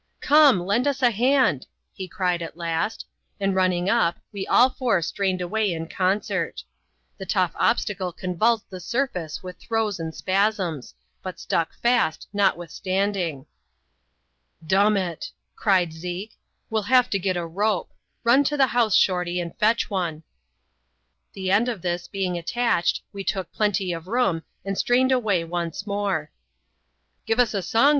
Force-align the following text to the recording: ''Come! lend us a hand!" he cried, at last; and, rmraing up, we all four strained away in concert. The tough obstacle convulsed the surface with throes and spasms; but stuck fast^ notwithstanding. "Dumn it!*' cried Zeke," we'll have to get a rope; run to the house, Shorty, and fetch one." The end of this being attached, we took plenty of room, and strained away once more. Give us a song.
''Come! 0.19 0.65
lend 0.65 0.87
us 0.87 1.03
a 1.03 1.11
hand!" 1.11 1.67
he 1.93 2.07
cried, 2.07 2.41
at 2.41 2.57
last; 2.57 3.05
and, 3.39 3.53
rmraing 3.53 3.87
up, 3.87 4.17
we 4.33 4.47
all 4.47 4.71
four 4.71 4.99
strained 5.03 5.41
away 5.41 5.71
in 5.71 5.87
concert. 5.87 6.63
The 7.19 7.25
tough 7.27 7.51
obstacle 7.55 8.11
convulsed 8.11 8.71
the 8.71 8.79
surface 8.79 9.43
with 9.43 9.59
throes 9.59 9.99
and 9.99 10.15
spasms; 10.15 10.95
but 11.21 11.39
stuck 11.39 11.69
fast^ 11.83 12.25
notwithstanding. 12.33 13.45
"Dumn 14.65 14.97
it!*' 14.97 15.29
cried 15.55 15.93
Zeke," 15.93 16.35
we'll 16.71 16.89
have 16.89 17.07
to 17.11 17.19
get 17.19 17.37
a 17.37 17.45
rope; 17.45 17.91
run 18.23 18.43
to 18.45 18.57
the 18.57 18.65
house, 18.73 18.95
Shorty, 18.95 19.39
and 19.39 19.55
fetch 19.59 19.91
one." 19.91 20.23
The 21.33 21.51
end 21.51 21.69
of 21.69 21.83
this 21.83 22.07
being 22.07 22.39
attached, 22.39 23.03
we 23.13 23.23
took 23.23 23.53
plenty 23.53 23.93
of 23.93 24.07
room, 24.07 24.41
and 24.65 24.79
strained 24.79 25.11
away 25.11 25.43
once 25.43 25.85
more. 25.85 26.31
Give 27.27 27.39
us 27.39 27.53
a 27.53 27.61
song. 27.61 27.89